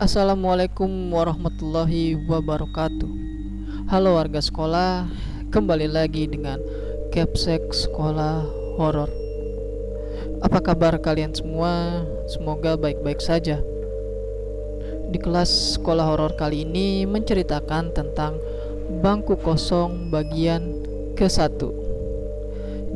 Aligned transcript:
Assalamualaikum 0.00 1.12
warahmatullahi 1.12 2.16
wabarakatuh. 2.24 3.12
Halo 3.92 4.16
warga 4.16 4.40
sekolah 4.40 5.04
Kembali 5.52 5.92
lagi 5.92 6.24
dengan 6.24 6.56
Capsek 7.12 7.68
Sekolah 7.68 8.40
Horor. 8.80 9.12
Apa 10.40 10.64
kabar 10.64 10.96
kalian 10.96 11.36
semua? 11.36 12.00
Semoga 12.32 12.80
baik-baik 12.80 13.20
saja. 13.20 13.60
Di 15.12 15.20
kelas 15.20 15.76
sekolah 15.76 16.08
horor 16.08 16.32
kali 16.32 16.64
ini 16.64 17.04
menceritakan 17.04 17.92
tentang 17.92 18.40
Bangku 19.04 19.36
kosong 19.36 20.08
bagian 20.08 20.80
ke-1 21.12 21.60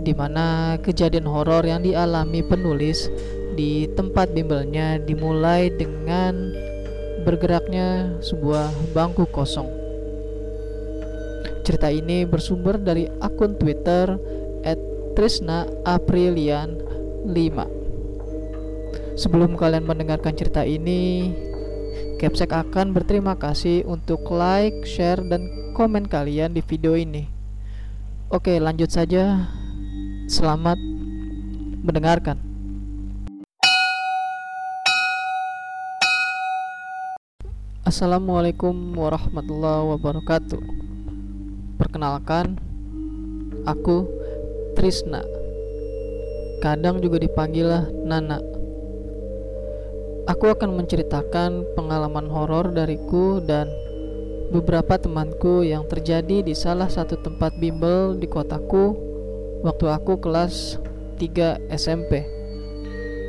di 0.01 0.17
mana 0.17 0.81
kejadian 0.81 1.29
horor 1.29 1.69
yang 1.69 1.85
dialami 1.85 2.41
penulis 2.41 3.13
di 3.61 3.93
tempat 3.93 4.33
bimbelnya 4.33 4.97
dimulai 5.05 5.69
dengan 5.69 6.65
bergeraknya 7.25 8.21
sebuah 8.21 8.69
bangku 8.93 9.25
kosong. 9.33 9.73
Cerita 11.65 11.89
ini 11.89 12.29
bersumber 12.29 12.77
dari 12.77 13.09
akun 13.25 13.57
Twitter 13.57 14.21
@trisna_aprilian5. 15.17 17.57
Sebelum 19.17 19.57
kalian 19.57 19.89
mendengarkan 19.89 20.37
cerita 20.37 20.69
ini, 20.69 21.33
Capsek 22.21 22.53
akan 22.53 22.93
berterima 22.93 23.41
kasih 23.41 23.89
untuk 23.89 24.29
like, 24.29 24.85
share, 24.85 25.25
dan 25.25 25.49
komen 25.73 26.05
kalian 26.07 26.53
di 26.53 26.61
video 26.61 26.93
ini. 26.95 27.27
Oke, 28.29 28.61
lanjut 28.61 28.91
saja. 28.91 29.47
Selamat 30.27 30.81
mendengarkan. 31.85 32.54
Assalamualaikum 37.85 38.97
warahmatullahi 38.97 39.93
wabarakatuh. 39.93 40.57
Perkenalkan, 41.77 42.57
aku 43.69 44.09
Trisna. 44.73 45.21
Kadang 46.65 47.05
juga 47.05 47.21
dipanggil 47.21 47.69
Nana. 48.09 48.41
Aku 50.33 50.49
akan 50.49 50.81
menceritakan 50.81 51.77
pengalaman 51.77 52.25
horor 52.33 52.73
dariku 52.73 53.45
dan 53.45 53.69
beberapa 54.49 54.97
temanku 54.97 55.61
yang 55.61 55.85
terjadi 55.85 56.41
di 56.41 56.57
salah 56.57 56.89
satu 56.89 57.21
tempat 57.21 57.53
bimbel 57.61 58.17
di 58.17 58.25
kotaku 58.25 58.97
waktu 59.61 59.93
aku 59.93 60.25
kelas 60.25 60.81
3 61.21 61.69
SMP 61.69 62.25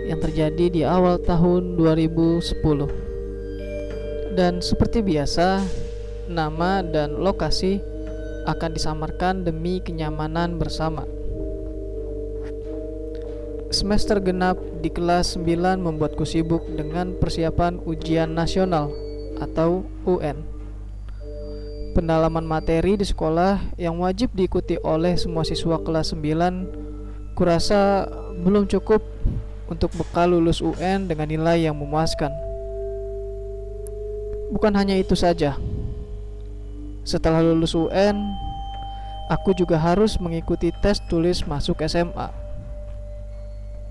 yang 0.08 0.23
terjadi 0.23 0.72
di 0.72 0.88
awal 0.88 1.20
tahun 1.20 1.76
2010. 1.76 3.14
Dan 4.36 4.59
seperti 4.59 5.00
biasa, 5.00 5.64
nama 6.28 6.83
dan 6.83 7.23
lokasi 7.23 7.80
akan 8.44 8.75
disamarkan 8.75 9.47
demi 9.47 9.80
kenyamanan 9.80 10.59
bersama. 10.59 11.08
Semester 13.72 14.19
genap 14.19 14.59
di 14.83 14.92
kelas 14.92 15.39
9 15.39 15.80
membuatku 15.80 16.27
sibuk 16.27 16.67
dengan 16.75 17.16
persiapan 17.16 17.80
ujian 17.88 18.36
nasional 18.36 18.92
atau 19.39 19.88
UN. 20.03 20.44
Pendalaman 21.95 22.44
materi 22.44 22.99
di 22.99 23.08
sekolah 23.08 23.80
yang 23.80 24.03
wajib 24.03 24.36
diikuti 24.36 24.75
oleh 24.83 25.16
semua 25.16 25.47
siswa 25.47 25.80
kelas 25.80 26.11
9 26.11 27.39
kurasa 27.39 28.11
belum 28.44 28.67
cukup 28.67 28.99
untuk 29.72 29.95
bekal 29.95 30.36
lulus 30.36 30.59
UN 30.59 31.08
dengan 31.08 31.31
nilai 31.31 31.64
yang 31.71 31.80
memuaskan. 31.80 32.45
Bukan 34.55 34.71
hanya 34.71 34.95
itu 34.95 35.20
saja. 35.20 35.60
Setelah 37.04 37.43
lulus 37.43 37.76
UN, 37.76 38.16
aku 39.27 39.52
juga 39.52 39.76
harus 39.76 40.16
mengikuti 40.16 40.71
tes 40.80 41.04
tulis 41.11 41.43
masuk 41.43 41.83
SMA. 41.83 42.32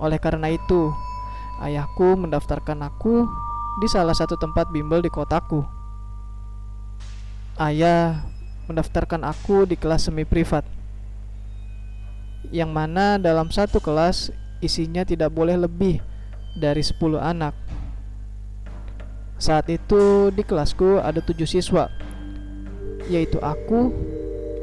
Oleh 0.00 0.16
karena 0.16 0.48
itu, 0.48 0.88
ayahku 1.60 2.16
mendaftarkan 2.16 2.80
aku 2.80 3.28
di 3.76 3.86
salah 3.92 4.16
satu 4.16 4.40
tempat 4.40 4.72
bimbel 4.72 5.04
di 5.04 5.12
kotaku. 5.12 5.60
Ayah 7.60 8.24
mendaftarkan 8.66 9.20
aku 9.20 9.68
di 9.68 9.76
kelas 9.76 10.08
semi 10.08 10.24
privat. 10.24 10.64
Yang 12.48 12.70
mana 12.72 13.20
dalam 13.20 13.52
satu 13.52 13.84
kelas 13.84 14.32
isinya 14.64 15.04
tidak 15.04 15.28
boleh 15.28 15.60
lebih 15.60 16.00
dari 16.56 16.80
10 16.80 17.20
anak. 17.20 17.63
Saat 19.44 19.68
itu 19.68 20.32
di 20.32 20.40
kelasku 20.40 21.04
ada 21.04 21.20
tujuh 21.20 21.44
siswa 21.44 21.92
Yaitu 23.12 23.36
aku, 23.44 23.92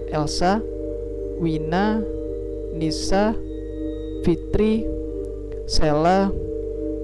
Elsa, 0.09 0.57
Wina, 1.37 2.01
Nisa, 2.73 3.37
Fitri, 4.25 4.81
Sela, 5.69 6.33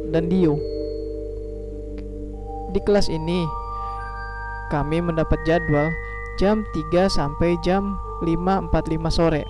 dan 0.09 0.25
Dio. 0.25 0.57
Di 2.73 2.81
kelas 2.81 3.13
ini 3.13 3.45
kami 4.73 4.97
mendapat 4.97 5.37
jadwal 5.45 5.93
jam 6.41 6.65
3 6.73 7.05
sampai 7.05 7.53
jam 7.61 7.93
5.45 8.25 9.13
sore. 9.13 9.45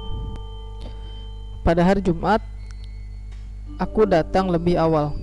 Pada 1.64 1.88
hari 1.88 2.04
Jumat 2.04 2.44
Aku 3.80 4.04
datang 4.04 4.52
lebih 4.52 4.76
awal 4.76 5.16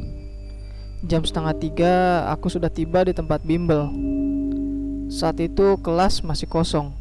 Jam 1.05 1.21
setengah 1.21 1.53
tiga 1.53 1.93
aku 2.33 2.49
sudah 2.49 2.73
tiba 2.73 3.05
di 3.05 3.13
tempat 3.13 3.45
bimbel. 3.45 3.93
Saat 5.13 5.37
itu 5.37 5.77
kelas 5.85 6.25
masih 6.25 6.49
kosong. 6.49 6.97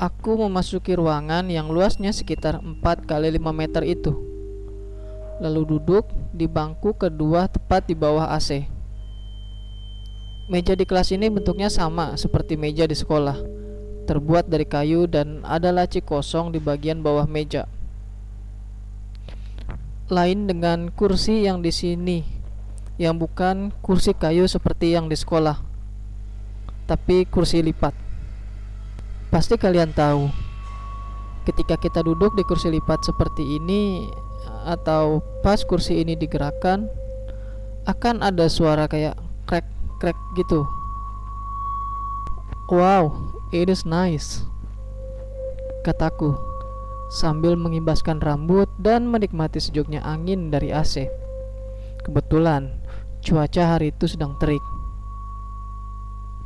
Aku 0.00 0.40
memasuki 0.40 0.96
ruangan 0.96 1.44
yang 1.52 1.68
luasnya 1.68 2.08
sekitar 2.08 2.64
4 2.64 3.04
kali 3.04 3.36
5 3.36 3.52
meter 3.52 3.84
itu. 3.84 4.16
Lalu 5.44 5.76
duduk 5.76 6.08
di 6.32 6.48
bangku 6.48 6.96
kedua 6.96 7.52
tepat 7.52 7.84
di 7.84 7.92
bawah 7.92 8.24
AC 8.32 8.64
Meja 10.48 10.72
di 10.72 10.88
kelas 10.88 11.12
ini 11.12 11.28
bentuknya 11.28 11.68
sama 11.68 12.16
seperti 12.16 12.56
meja 12.56 12.88
di 12.88 12.96
sekolah. 12.96 13.36
Terbuat 14.08 14.48
dari 14.48 14.64
kayu 14.64 15.04
dan 15.04 15.44
ada 15.44 15.68
laci 15.68 16.00
kosong 16.00 16.48
di 16.48 16.64
bagian 16.64 17.04
bawah 17.04 17.28
meja 17.28 17.68
lain 20.12 20.44
dengan 20.44 20.92
kursi 20.92 21.48
yang 21.48 21.64
di 21.64 21.72
sini 21.72 22.20
yang 23.00 23.16
bukan 23.16 23.72
kursi 23.80 24.12
kayu 24.12 24.44
seperti 24.44 24.92
yang 24.92 25.08
di 25.08 25.16
sekolah 25.16 25.72
tapi 26.84 27.24
kursi 27.24 27.64
lipat. 27.64 27.96
Pasti 29.32 29.56
kalian 29.56 29.96
tahu 29.96 30.28
ketika 31.48 31.80
kita 31.80 32.04
duduk 32.04 32.36
di 32.36 32.44
kursi 32.44 32.68
lipat 32.68 33.00
seperti 33.00 33.56
ini 33.56 34.12
atau 34.68 35.24
pas 35.40 35.64
kursi 35.64 36.04
ini 36.04 36.12
digerakkan 36.12 36.86
akan 37.88 38.20
ada 38.20 38.46
suara 38.52 38.84
kayak 38.84 39.16
crack 39.48 39.64
crack 39.98 40.18
gitu. 40.36 40.68
Wow 42.68 43.32
it 43.56 43.72
is 43.72 43.88
nice 43.88 44.44
kataku 45.82 46.36
sambil 47.12 47.60
mengimbaskan 47.60 48.24
rambut 48.24 48.72
dan 48.80 49.04
menikmati 49.04 49.60
sejuknya 49.60 50.00
angin 50.00 50.48
dari 50.48 50.72
AC. 50.72 51.04
Kebetulan 52.08 52.80
cuaca 53.20 53.76
hari 53.76 53.92
itu 53.92 54.08
sedang 54.08 54.32
terik. 54.40 54.64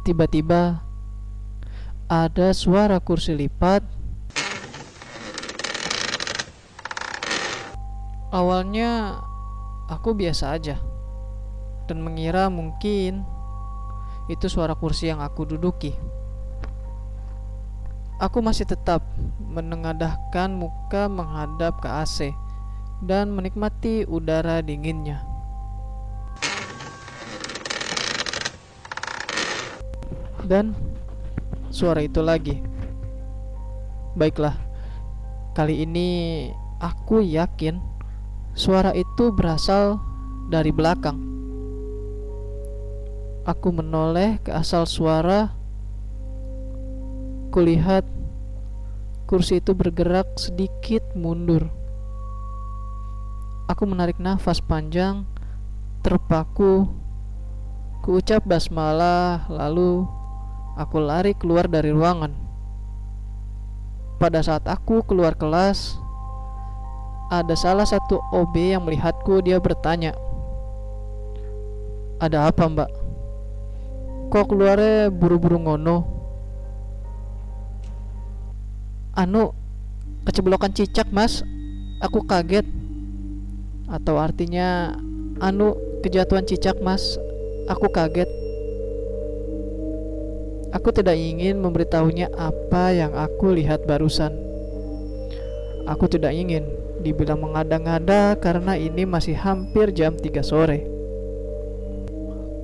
Tiba-tiba 0.03 0.83
ada 2.11 2.49
suara 2.51 2.99
kursi 2.99 3.39
lipat. 3.39 3.87
Awalnya 8.35 9.23
aku 9.87 10.19
biasa 10.19 10.59
aja 10.59 10.83
dan 11.87 12.03
mengira 12.03 12.51
mungkin 12.51 13.23
itu 14.27 14.51
suara 14.51 14.75
kursi 14.75 15.15
yang 15.15 15.23
aku 15.23 15.47
duduki. 15.47 15.95
Aku 18.17 18.41
masih 18.41 18.65
tetap 18.65 19.05
menengadahkan 19.45 20.49
muka 20.49 21.05
menghadap 21.05 21.77
ke 21.85 21.89
AC 21.89 22.33
dan 23.05 23.29
menikmati 23.29 24.09
udara 24.09 24.65
dinginnya. 24.65 25.21
Dan 30.49 30.73
suara 31.69 32.01
itu 32.01 32.25
lagi. 32.25 32.65
Baiklah, 34.17 34.57
kali 35.53 35.85
ini 35.85 36.09
aku 36.81 37.21
yakin 37.21 37.77
suara 38.57 38.97
itu 38.97 39.29
berasal 39.29 40.01
dari 40.49 40.73
belakang. 40.73 41.21
Aku 43.45 43.77
menoleh 43.77 44.41
ke 44.41 44.57
asal 44.57 44.89
suara 44.89 45.56
Kulihat 47.57 48.05
kursi 49.25 49.65
itu 49.65 49.73
bergerak 49.73 50.29
sedikit 50.37 51.01
mundur. 51.17 51.73
Aku 53.73 53.89
menarik 53.89 54.21
nafas 54.21 54.61
panjang, 54.61 55.25
terpaku. 56.05 56.85
Kuucap 58.05 58.45
basmalah 58.45 59.49
lalu 59.49 60.05
aku 60.77 61.01
lari 61.01 61.33
keluar 61.33 61.65
dari 61.65 61.97
ruangan. 61.97 62.37
Pada 64.21 64.45
saat 64.45 64.69
aku 64.69 65.01
keluar 65.09 65.33
kelas, 65.33 65.97
ada 67.33 67.57
salah 67.57 67.89
satu 67.89 68.21
OB 68.37 68.77
yang 68.77 68.85
melihatku 68.85 69.41
dia 69.41 69.57
bertanya, 69.65 70.13
"Ada 72.21 72.53
apa, 72.53 72.69
Mbak? 72.69 72.91
Kok 74.29 74.45
keluarnya 74.45 75.09
buru-buru 75.09 75.57
ngono?" 75.57 76.16
Anu, 79.17 79.57
keceblokan 80.29 80.77
cicak, 80.77 81.09
Mas. 81.09 81.41
Aku 82.05 82.21
kaget. 82.29 82.69
Atau 83.89 84.21
artinya, 84.21 84.93
anu 85.41 85.73
kejatuhan 86.05 86.45
cicak, 86.45 86.77
Mas. 86.85 87.17
Aku 87.65 87.89
kaget. 87.89 88.29
Aku 90.77 90.93
tidak 90.93 91.17
ingin 91.17 91.65
memberitahunya 91.65 92.29
apa 92.37 92.93
yang 92.93 93.17
aku 93.17 93.57
lihat 93.57 93.89
barusan. 93.89 94.37
Aku 95.89 96.05
tidak 96.13 96.37
ingin 96.37 96.69
dibilang 97.01 97.41
mengada-ngada 97.41 98.37
karena 98.37 98.77
ini 98.77 99.09
masih 99.09 99.33
hampir 99.33 99.97
jam 99.97 100.13
3 100.13 100.45
sore. 100.45 100.85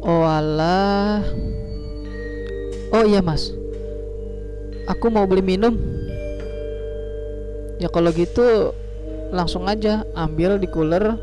Oh 0.05 0.27
alah. 0.29 1.25
Oh 2.93 3.09
iya 3.09 3.25
mas 3.25 3.57
Aku 4.85 5.09
mau 5.09 5.25
beli 5.25 5.41
minum 5.41 6.02
Ya 7.81 7.89
kalau 7.89 8.13
gitu 8.13 8.75
Langsung 9.33 9.69
aja 9.69 10.05
ambil 10.13 10.61
di 10.61 10.69
cooler 10.69 11.17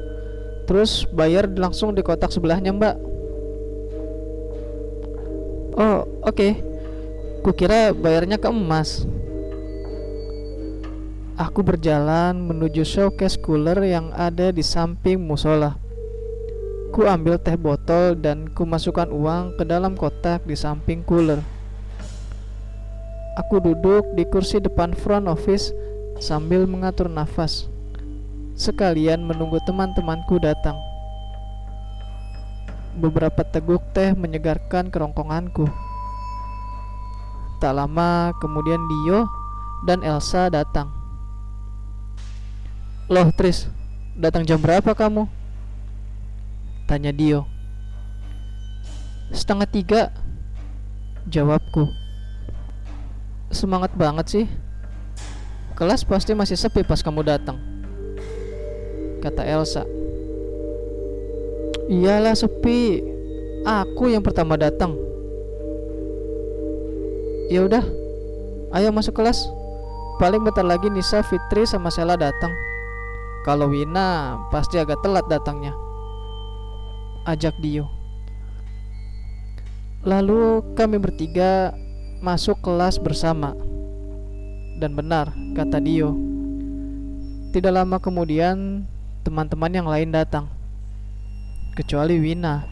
Terus 0.65 1.05
bayar 1.09 1.49
langsung 1.49 1.93
di 1.93 2.01
kotak 2.01 2.29
sebelahnya 2.33 2.73
mbak 2.73 3.09
Oh, 5.79 6.03
oke. 6.27 6.35
Okay. 6.35 6.51
Kukira 7.39 7.95
bayarnya 7.95 8.35
ke 8.35 8.51
emas. 8.51 9.07
Aku 11.39 11.63
berjalan 11.63 12.35
menuju 12.35 12.83
showcase 12.83 13.39
cooler 13.39 13.79
yang 13.87 14.11
ada 14.11 14.51
di 14.51 14.59
samping 14.59 15.23
musola. 15.23 15.79
Ku 16.91 17.07
ambil 17.07 17.39
teh 17.39 17.55
botol 17.55 18.19
dan 18.19 18.51
ku 18.51 18.67
masukkan 18.67 19.07
uang 19.07 19.55
ke 19.55 19.63
dalam 19.63 19.95
kotak 19.95 20.43
di 20.43 20.59
samping 20.59 20.99
cooler. 21.07 21.39
Aku 23.39 23.63
duduk 23.63 24.03
di 24.19 24.27
kursi 24.27 24.59
depan 24.59 24.91
front 24.91 25.31
office 25.31 25.71
sambil 26.19 26.67
mengatur 26.67 27.07
nafas. 27.07 27.71
Sekalian 28.59 29.23
menunggu 29.23 29.57
teman-temanku 29.63 30.35
datang. 30.37 30.75
Beberapa 32.99 33.47
teguk 33.47 33.79
teh 33.95 34.11
menyegarkan 34.11 34.91
kerongkonganku. 34.91 35.63
Tak 37.63 37.71
lama 37.71 38.35
kemudian 38.43 38.83
Dio 38.83 39.27
dan 39.87 40.03
Elsa 40.03 40.51
datang. 40.51 40.91
Loh 43.07 43.31
Tris, 43.33 43.71
datang 44.19 44.43
jam 44.43 44.59
berapa 44.59 44.91
kamu? 44.91 45.23
Tanya 46.85 47.15
Dio. 47.15 47.47
Setengah 49.31 49.67
tiga, 49.71 50.01
jawabku. 51.31 51.87
Semangat 53.49 53.95
banget 53.95 54.25
sih. 54.27 54.45
Kelas 55.79 56.03
pasti 56.03 56.35
masih 56.35 56.59
sepi 56.59 56.83
pas 56.83 56.99
kamu 56.99 57.23
datang. 57.23 57.55
Kata 59.23 59.47
Elsa. 59.47 59.87
Iyalah 61.87 62.35
sepi. 62.35 62.99
Aku 63.63 64.11
yang 64.11 64.19
pertama 64.19 64.59
datang. 64.59 64.95
Ya 67.47 67.63
udah, 67.63 67.81
ayo 68.75 68.91
masuk 68.91 69.15
kelas. 69.19 69.47
Paling 70.19 70.43
bentar 70.43 70.67
lagi 70.67 70.91
Nisa, 70.91 71.23
Fitri 71.23 71.63
sama 71.63 71.87
Sela 71.87 72.19
datang. 72.19 72.51
Kalau 73.47 73.71
Wina 73.71 74.35
pasti 74.51 74.77
agak 74.77 74.99
telat 74.99 75.23
datangnya. 75.31 75.71
Ajak 77.23 77.55
Dio. 77.63 77.87
Lalu 80.03 80.61
kami 80.75 80.99
bertiga 80.99 81.71
masuk 82.19 82.59
kelas 82.63 82.99
bersama. 82.99 83.55
Dan 84.79 84.95
benar, 84.95 85.35
kata 85.59 85.83
Dio. 85.83 86.15
Tidak 87.51 87.67
lama 87.67 87.99
kemudian, 87.99 88.87
teman-teman 89.27 89.75
yang 89.75 89.87
lain 89.91 90.15
datang 90.15 90.47
kecuali 91.75 92.15
Wina 92.15 92.63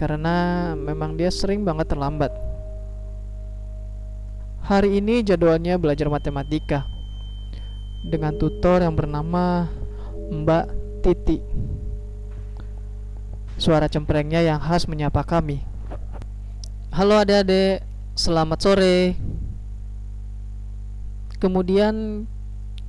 karena 0.00 0.72
memang 0.72 1.20
dia 1.20 1.28
sering 1.28 1.62
banget 1.68 1.92
terlambat. 1.92 2.32
Hari 4.64 5.04
ini 5.04 5.20
jadwalnya 5.20 5.76
belajar 5.76 6.08
matematika 6.08 6.88
dengan 8.08 8.32
tutor 8.40 8.80
yang 8.80 8.96
bernama 8.96 9.68
Mbak 10.32 10.66
Titi. 11.04 11.38
Suara 13.60 13.92
cemprengnya 13.92 14.40
yang 14.40 14.60
khas 14.64 14.88
menyapa 14.88 15.20
kami. 15.20 15.60
Halo 16.88 17.20
adik-adik, 17.20 17.84
selamat 18.16 18.58
sore. 18.64 19.33
Kemudian 21.42 22.24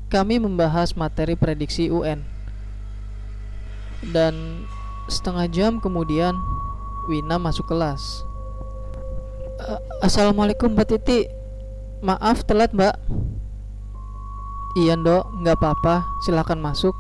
kami 0.09 0.38
membahas 0.38 0.94
materi 0.94 1.33
prediksi 1.33 1.89
UN. 1.89 2.21
Dan 4.06 4.65
Setengah 5.06 5.45
jam 5.53 5.77
kemudian 5.77 6.33
Wina 7.06 7.38
masuk 7.38 7.69
kelas. 7.69 8.25
Assalamualaikum 10.01 10.74
Mbak 10.74 10.88
Titi. 10.97 11.30
Maaf 12.01 12.42
telat 12.42 12.74
mbak. 12.74 12.97
Iya 14.81 14.97
dok 14.97 15.30
nggak 15.45 15.57
apa-apa. 15.62 16.01
Silahkan 16.25 16.57
masuk. 16.57 16.97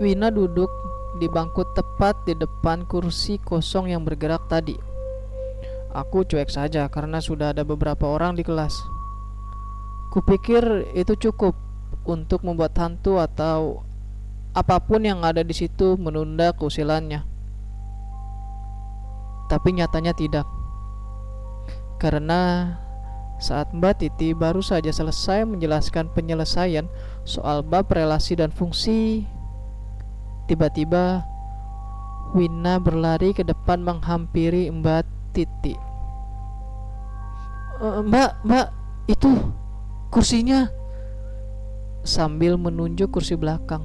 Wina 0.00 0.32
duduk 0.32 0.72
di 1.20 1.28
bangku 1.28 1.64
tepat 1.76 2.16
di 2.24 2.32
depan 2.32 2.88
kursi 2.88 3.36
kosong 3.40 3.92
yang 3.92 4.04
bergerak 4.04 4.44
tadi 4.48 4.76
Aku 5.96 6.28
cuek 6.28 6.52
saja 6.52 6.84
karena 6.92 7.24
sudah 7.24 7.56
ada 7.56 7.64
beberapa 7.64 8.04
orang 8.04 8.36
di 8.36 8.44
kelas 8.44 8.76
Kupikir 10.16 10.92
itu 10.96 11.12
cukup 11.28 11.52
untuk 12.08 12.40
membuat 12.40 12.72
hantu 12.80 13.20
atau 13.20 13.84
apa 14.56 14.80
pun 14.80 15.04
yang 15.04 15.20
ada 15.20 15.44
di 15.44 15.52
situ 15.52 16.00
menunda 16.00 16.56
keusilannya. 16.56 17.20
Tapi 19.52 19.68
nyatanya 19.76 20.16
tidak. 20.16 20.48
Karena 22.00 22.72
saat 23.36 23.76
Mbak 23.76 23.94
Titi 24.00 24.32
baru 24.32 24.64
saja 24.64 24.88
selesai 24.88 25.44
menjelaskan 25.44 26.08
penyelesaian 26.16 26.88
soal 27.28 27.60
bab 27.60 27.92
relasi 27.92 28.40
dan 28.40 28.48
fungsi, 28.48 29.28
tiba-tiba 30.48 31.28
Wina 32.32 32.80
berlari 32.80 33.36
ke 33.36 33.44
depan 33.44 33.84
menghampiri 33.84 34.72
Mbak 34.72 35.04
Titi. 35.36 35.85
E, 37.76 37.86
mbak, 38.06 38.30
Mbak, 38.44 38.66
itu 39.10 39.30
kursinya 40.08 40.70
sambil 42.06 42.56
menunjuk 42.56 43.10
kursi 43.12 43.34
belakang. 43.34 43.84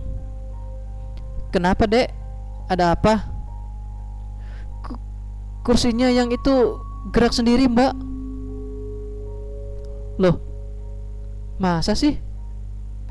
Kenapa 1.52 1.84
dek? 1.84 2.08
Ada 2.72 2.96
apa? 2.96 3.28
Kursinya 5.62 6.10
yang 6.10 6.34
itu 6.34 6.82
gerak 7.14 7.34
sendiri 7.34 7.70
mbak 7.70 7.94
Loh 10.18 10.38
Masa 11.62 11.94
sih? 11.94 12.18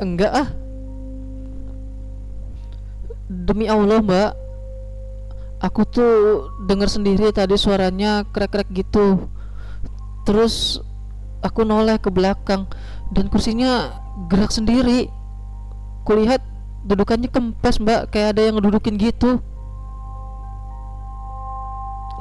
Enggak 0.02 0.32
ah 0.34 0.49
Demi 3.30 3.70
Allah 3.70 4.02
mbak 4.02 4.30
Aku 5.60 5.84
tuh 5.84 6.49
dengar 6.64 6.88
sendiri 6.88 7.28
tadi 7.30 7.54
suaranya 7.60 8.25
krek-krek 8.32 8.72
gitu 8.72 9.28
Terus 10.28 10.78
aku 11.40 11.64
noleh 11.64 11.96
ke 11.96 12.12
belakang 12.12 12.68
Dan 13.10 13.26
kursinya 13.26 13.90
gerak 14.30 14.54
sendiri. 14.54 15.10
Kulihat 16.06 16.42
dudukannya 16.86 17.28
kempes 17.28 17.82
mbak 17.82 18.14
kayak 18.14 18.38
ada 18.38 18.40
yang 18.46 18.54
ngedudukin 18.56 18.96
gitu. 18.96 19.42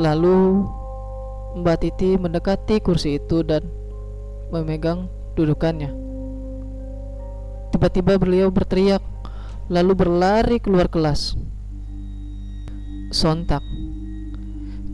Lalu 0.02 0.66
mbak 1.62 1.86
Titi 1.86 2.18
mendekati 2.18 2.82
kursi 2.82 3.22
itu 3.22 3.46
dan 3.46 3.70
memegang 4.50 5.06
dudukannya. 5.38 5.94
Tiba-tiba 7.70 8.18
beliau 8.18 8.50
berteriak 8.50 9.06
lalu 9.70 9.94
berlari 9.94 10.58
keluar 10.58 10.90
kelas. 10.90 11.38
Sontak. 13.14 13.62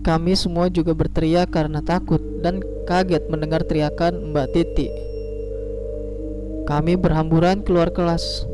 Kami 0.03 0.37
semua 0.37 0.69
juga 0.69 0.93
berteriak 0.93 1.49
karena 1.49 1.81
takut 1.81 2.21
dan 2.43 2.61
kaget 2.85 3.25
mendengar 3.27 3.65
teriakan 3.65 4.31
Mbak 4.31 4.47
Titi. 4.53 4.87
Kami 6.65 6.97
berhamburan 6.97 7.61
keluar 7.65 7.89
kelas 7.89 8.45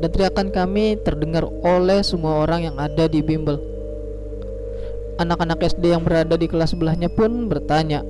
dan 0.00 0.08
teriakan 0.10 0.48
kami 0.50 0.96
terdengar 1.02 1.44
oleh 1.62 2.00
semua 2.00 2.42
orang 2.42 2.70
yang 2.70 2.76
ada 2.80 3.06
di 3.10 3.20
bimbel. 3.20 3.60
Anak-anak 5.20 5.60
SD 5.60 5.92
yang 5.92 6.00
berada 6.00 6.34
di 6.40 6.48
kelas 6.48 6.72
sebelahnya 6.72 7.12
pun 7.12 7.50
bertanya, 7.50 8.00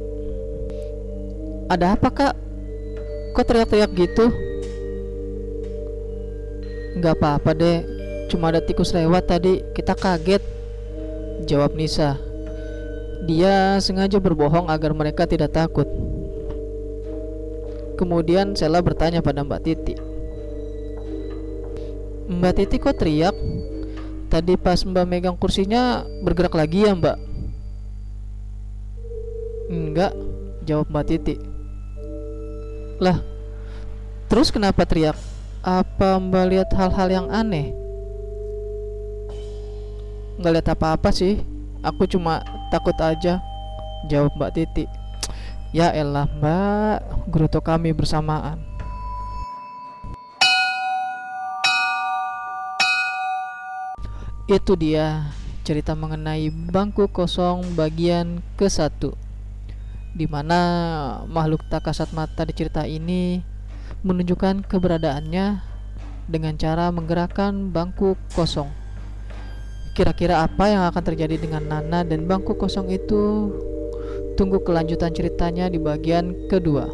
"Ada 1.66 1.98
apa, 1.98 2.08
Kak? 2.14 2.34
Kok 3.34 3.44
teriak-teriak 3.44 3.90
gitu?" 3.98 4.30
"Gak 7.02 7.18
apa-apa, 7.18 7.50
Dek. 7.50 7.82
Cuma 8.30 8.54
ada 8.54 8.62
tikus 8.62 8.94
lewat 8.94 9.26
tadi, 9.26 9.66
kita 9.74 9.98
kaget." 9.98 10.44
Jawab 11.50 11.74
Nisa. 11.74 12.29
Dia 13.28 13.76
sengaja 13.84 14.16
berbohong 14.16 14.72
agar 14.72 14.96
mereka 14.96 15.28
tidak 15.28 15.52
takut. 15.52 15.84
Kemudian 18.00 18.56
Sela 18.56 18.80
bertanya 18.80 19.20
pada 19.20 19.44
Mbak 19.44 19.60
Titi. 19.60 19.94
Mbak 22.32 22.52
Titi 22.56 22.76
kok 22.80 22.96
teriak? 22.96 23.36
Tadi 24.32 24.56
pas 24.56 24.80
Mbak 24.80 25.04
megang 25.04 25.36
kursinya 25.36 26.06
bergerak 26.24 26.56
lagi 26.56 26.88
ya 26.88 26.96
Mbak? 26.96 27.18
Enggak, 29.68 30.12
jawab 30.64 30.88
Mbak 30.88 31.04
Titi. 31.10 31.34
Lah, 33.02 33.20
terus 34.32 34.48
kenapa 34.48 34.88
teriak? 34.88 35.18
Apa 35.60 36.16
Mbak 36.16 36.44
lihat 36.48 36.70
hal-hal 36.72 37.08
yang 37.12 37.26
aneh? 37.28 37.76
Nggak 40.40 40.52
lihat 40.56 40.68
apa-apa 40.72 41.12
sih, 41.12 41.44
aku 41.84 42.08
cuma 42.08 42.40
takut 42.70 42.96
aja, 43.02 43.42
jawab 44.06 44.32
Mbak 44.38 44.52
Titi. 44.54 44.84
Ya 45.70 45.94
elah 45.94 46.26
mbak, 46.26 47.30
gerutu 47.30 47.62
kami 47.62 47.94
bersamaan. 47.94 48.58
Itu 54.50 54.74
dia 54.74 55.30
cerita 55.62 55.94
mengenai 55.94 56.50
bangku 56.50 57.06
kosong 57.06 57.78
bagian 57.78 58.42
ke-1 58.58 59.14
di 60.10 60.26
mana 60.26 60.58
makhluk 61.30 61.62
tak 61.70 61.86
kasat 61.86 62.10
mata 62.10 62.42
di 62.42 62.50
cerita 62.50 62.82
ini 62.82 63.46
menunjukkan 64.02 64.66
keberadaannya 64.66 65.62
dengan 66.26 66.54
cara 66.58 66.90
menggerakkan 66.90 67.70
bangku 67.70 68.18
kosong. 68.34 68.79
Kira-kira 69.92 70.46
apa 70.46 70.70
yang 70.70 70.82
akan 70.86 71.02
terjadi 71.02 71.36
dengan 71.36 71.66
Nana 71.66 72.06
dan 72.06 72.24
bangku 72.24 72.54
kosong 72.56 72.88
itu 72.88 73.50
Tunggu 74.40 74.56
kelanjutan 74.64 75.12
ceritanya 75.12 75.68
di 75.68 75.76
bagian 75.76 76.32
kedua. 76.48 76.88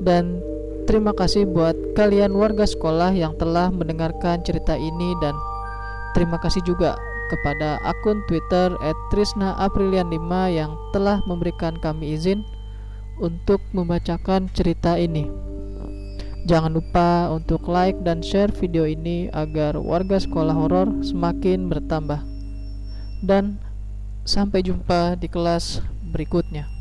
Dan 0.00 0.40
terima 0.88 1.12
kasih 1.12 1.44
buat 1.44 1.76
kalian 1.92 2.32
warga 2.32 2.64
sekolah 2.64 3.12
yang 3.12 3.36
telah 3.36 3.68
mendengarkan 3.68 4.40
cerita 4.40 4.72
ini 4.72 5.12
dan 5.20 5.36
terima 6.16 6.40
kasih 6.40 6.64
juga 6.64 6.96
kepada 7.28 7.76
akun 7.84 8.24
Twitter 8.24 8.72
@trisna_aprilian5 9.12 10.32
yang 10.48 10.72
telah 10.96 11.20
memberikan 11.28 11.76
kami 11.76 12.16
izin 12.16 12.40
untuk 13.20 13.60
membacakan 13.76 14.48
cerita 14.56 14.96
ini. 14.96 15.28
Jangan 16.48 16.72
lupa 16.72 17.28
untuk 17.28 17.68
like 17.68 18.00
dan 18.08 18.24
share 18.24 18.48
video 18.48 18.88
ini 18.88 19.28
agar 19.36 19.76
warga 19.76 20.16
sekolah 20.16 20.56
horor 20.56 20.88
semakin 21.04 21.68
bertambah. 21.68 22.24
Dan 23.20 23.60
sampai 24.24 24.64
jumpa 24.64 25.20
di 25.20 25.28
kelas 25.28 25.84
berikutnya. 26.08 26.77